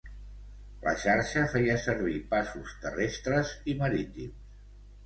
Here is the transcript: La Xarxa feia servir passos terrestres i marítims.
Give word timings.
La 0.85 0.93
Xarxa 1.03 1.43
feia 1.53 1.75
servir 1.83 2.17
passos 2.35 2.75
terrestres 2.87 3.57
i 3.75 3.79
marítims. 3.85 4.55